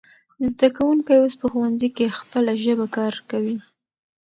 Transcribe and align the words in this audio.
زده 0.51 0.67
کوونکی 0.77 1.13
اوس 1.19 1.33
په 1.41 1.47
ښوونځي 1.51 1.89
کې 1.97 2.15
خپله 2.19 2.51
ژبه 2.63 2.85
کارکوي. 2.95 3.57